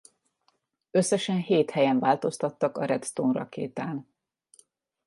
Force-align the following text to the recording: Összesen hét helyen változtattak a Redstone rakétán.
Összesen 0.91 1.39
hét 1.41 1.69
helyen 1.71 1.99
változtattak 1.99 2.77
a 2.77 2.85
Redstone 2.85 3.39
rakétán. 3.39 4.07